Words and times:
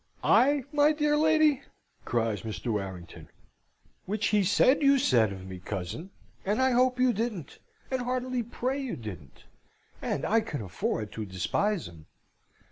"I, 0.23 0.63
my 0.73 0.93
dear 0.93 1.15
lady!" 1.15 1.61
cries 2.05 2.41
Mr. 2.41 2.71
Warrington. 2.73 3.29
"Which 4.07 4.29
he 4.29 4.43
said 4.43 4.81
you 4.81 4.97
said 4.97 5.31
of 5.31 5.45
me, 5.45 5.59
cousin, 5.59 6.09
and 6.43 6.59
I 6.59 6.71
hope 6.71 6.99
you 6.99 7.13
didn't, 7.13 7.59
and 7.91 8.01
heartily 8.01 8.41
pray 8.41 8.81
you 8.81 8.95
didn't; 8.95 9.43
and 10.01 10.25
I 10.25 10.41
can 10.41 10.63
afford 10.63 11.11
to 11.11 11.25
despise 11.27 11.87
'em. 11.87 12.07